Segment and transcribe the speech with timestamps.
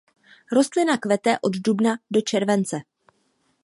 [0.57, 2.81] Rostlina kvete od dubna do července.